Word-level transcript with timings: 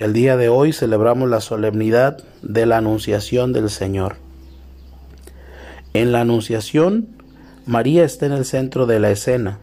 El 0.00 0.14
día 0.14 0.38
de 0.38 0.48
hoy 0.48 0.72
celebramos 0.72 1.28
la 1.28 1.42
solemnidad 1.42 2.24
de 2.40 2.64
la 2.64 2.78
Anunciación 2.78 3.52
del 3.52 3.68
Señor. 3.68 4.16
En 5.92 6.10
la 6.10 6.22
Anunciación, 6.22 7.08
María 7.66 8.02
está 8.04 8.24
en 8.24 8.32
el 8.32 8.46
centro 8.46 8.86
de 8.86 8.98
la 8.98 9.10
escena. 9.10 9.58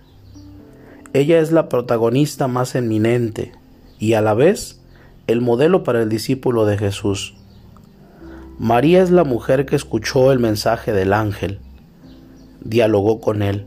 Ella 1.14 1.40
es 1.40 1.52
la 1.52 1.70
protagonista 1.70 2.48
más 2.48 2.76
eminente 2.76 3.54
y 3.98 4.14
a 4.14 4.22
la 4.22 4.36
vez 4.36 4.80
el 5.26 5.42
modelo 5.42 5.84
para 5.84 6.04
el 6.04 6.10
discípulo 6.10 6.68
de 6.68 6.78
Jesús. 6.78 7.34
María 8.60 9.02
es 9.02 9.10
la 9.10 9.24
mujer 9.24 9.66
que 9.66 9.76
escuchó 9.76 10.32
el 10.32 10.38
mensaje 10.38 10.94
del 10.94 11.14
ángel, 11.14 11.62
dialogó 12.64 13.22
con 13.22 13.42
él, 13.42 13.66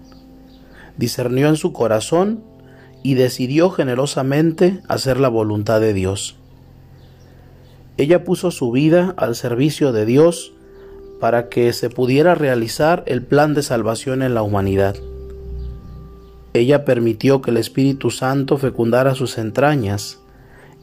discernió 0.96 1.48
en 1.48 1.56
su 1.56 1.72
corazón 1.72 2.44
y 3.02 3.14
decidió 3.14 3.70
generosamente 3.70 4.82
hacer 4.86 5.18
la 5.18 5.28
voluntad 5.28 5.80
de 5.80 5.94
Dios. 5.94 6.36
Ella 8.00 8.24
puso 8.24 8.50
su 8.50 8.72
vida 8.72 9.12
al 9.18 9.36
servicio 9.36 9.92
de 9.92 10.06
Dios 10.06 10.54
para 11.20 11.50
que 11.50 11.70
se 11.74 11.90
pudiera 11.90 12.34
realizar 12.34 13.02
el 13.04 13.22
plan 13.22 13.52
de 13.52 13.62
salvación 13.62 14.22
en 14.22 14.32
la 14.32 14.40
humanidad. 14.40 14.96
Ella 16.54 16.86
permitió 16.86 17.42
que 17.42 17.50
el 17.50 17.58
Espíritu 17.58 18.10
Santo 18.10 18.56
fecundara 18.56 19.14
sus 19.14 19.36
entrañas 19.36 20.18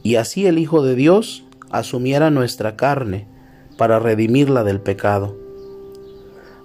y 0.04 0.14
así 0.14 0.46
el 0.46 0.60
Hijo 0.60 0.84
de 0.84 0.94
Dios 0.94 1.42
asumiera 1.72 2.30
nuestra 2.30 2.76
carne 2.76 3.26
para 3.76 3.98
redimirla 3.98 4.62
del 4.62 4.80
pecado. 4.80 5.36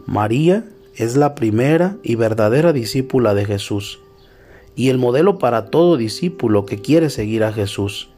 María 0.05 0.65
es 0.95 1.15
la 1.15 1.33
primera 1.33 1.97
y 2.03 2.13
verdadera 2.13 2.73
discípula 2.73 3.33
de 3.33 3.45
Jesús 3.45 4.01
y 4.75 4.89
el 4.89 4.99
modelo 4.99 5.39
para 5.39 5.71
todo 5.71 5.97
discípulo 5.97 6.67
que 6.67 6.79
quiere 6.79 7.09
seguir 7.09 7.43
a 7.43 7.51
Jesús. 7.51 8.12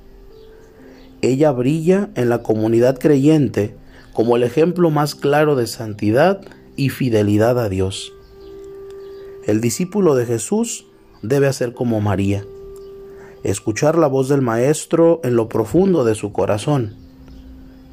Ella 1.26 1.52
brilla 1.52 2.12
en 2.14 2.30
la 2.30 2.44
comunidad 2.44 3.00
creyente 3.00 3.76
como 4.14 4.36
el 4.36 4.44
ejemplo 4.44 4.92
más 4.92 5.16
claro 5.16 5.56
de 5.56 5.66
santidad 5.66 6.42
y 6.76 6.90
fidelidad 6.90 7.60
a 7.60 7.68
Dios. 7.68 8.14
El 9.48 9.60
discípulo 9.60 10.14
de 10.14 10.28
Jesús 10.28 10.86
debe 11.24 11.48
hacer 11.48 11.74
como 11.74 12.00
María, 12.00 12.46
escuchar 13.44 13.98
la 13.98 14.06
voz 14.06 14.30
del 14.30 14.44
Maestro 14.44 15.20
en 15.24 15.36
lo 15.36 15.50
profundo 15.50 16.06
de 16.06 16.14
su 16.14 16.32
corazón, 16.32 16.94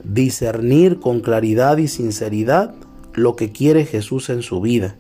discernir 0.05 1.01
con 1.01 1.21
claridad 1.21 1.79
y 1.79 1.89
sinceridad 1.89 2.75
lo 3.15 3.35
que 3.35 3.51
quiere 3.51 3.87
Jesús 3.87 4.29
en 4.29 4.43
su 4.43 4.61
vida, 4.61 4.97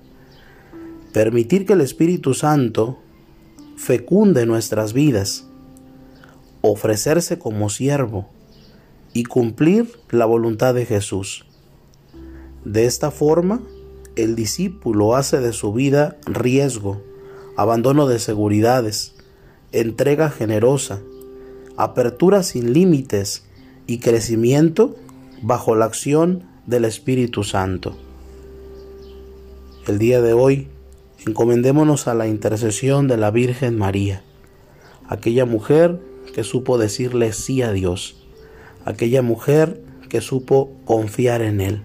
permitir 1.12 1.66
que 1.66 1.75
el 1.75 1.82
Espíritu 1.82 2.32
Santo 2.32 2.99
fecunde 3.76 4.47
nuestras 4.47 4.94
vidas, 4.94 5.47
ofrecerse 6.62 7.39
como 7.39 7.69
siervo 7.69 8.28
y 9.12 9.25
cumplir 9.25 9.91
la 10.11 10.25
voluntad 10.25 10.75
de 10.75 10.87
Jesús. 10.87 11.45
De 12.65 12.87
esta 12.87 13.11
forma, 13.11 13.61
el 14.17 14.37
discípulo 14.37 15.17
hace 15.17 15.41
de 15.41 15.53
su 15.53 15.73
vida 15.73 16.17
riesgo, 16.25 17.03
abandono 17.56 18.06
de 18.06 18.19
seguridades, 18.19 19.15
entrega 19.73 20.31
generosa, 20.31 21.00
apertura 21.77 22.43
sin 22.43 22.73
límites 22.73 23.44
y 23.87 23.99
crecimiento 23.99 24.94
bajo 25.43 25.75
la 25.75 25.87
acción 25.87 26.44
del 26.67 26.84
Espíritu 26.84 27.43
Santo. 27.43 27.97
El 29.89 29.99
día 29.99 30.21
de 30.23 30.33
hoy, 30.33 30.69
encomendémonos 31.27 32.06
a 32.06 32.15
la 32.15 32.29
intercesión 32.29 33.09
de 33.09 33.17
la 33.17 33.33
Virgen 33.33 33.77
María, 33.77 34.23
aquella 35.09 35.44
mujer 35.44 36.00
que 36.32 36.44
supo 36.44 36.78
decirle 36.78 37.32
sí 37.32 37.62
a 37.62 37.72
Dios, 37.72 38.16
aquella 38.84 39.22
mujer 39.22 39.82
que 40.09 40.20
supo 40.20 40.72
confiar 40.84 41.43
en 41.43 41.60
Él. 41.60 41.82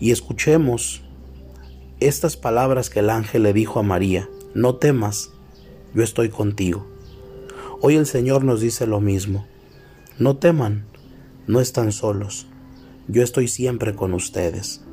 Y 0.00 0.10
escuchemos 0.10 1.02
estas 2.00 2.36
palabras 2.36 2.90
que 2.90 3.00
el 3.00 3.10
ángel 3.10 3.44
le 3.44 3.52
dijo 3.52 3.78
a 3.80 3.82
María, 3.82 4.28
no 4.54 4.76
temas, 4.76 5.30
yo 5.94 6.02
estoy 6.02 6.28
contigo. 6.28 6.86
Hoy 7.80 7.96
el 7.96 8.06
Señor 8.06 8.44
nos 8.44 8.60
dice 8.60 8.86
lo 8.86 9.00
mismo, 9.00 9.46
no 10.18 10.36
teman, 10.36 10.86
no 11.46 11.60
están 11.60 11.92
solos, 11.92 12.46
yo 13.08 13.22
estoy 13.22 13.48
siempre 13.48 13.94
con 13.94 14.14
ustedes. 14.14 14.84